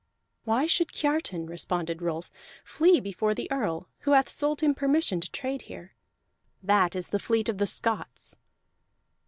[0.45, 2.31] "Why should Kiartan," responded Rolf,
[2.65, 5.93] "flee before the Earl, who hath sold him permission to trade here?
[6.63, 8.35] That is the fleet of the Scots!"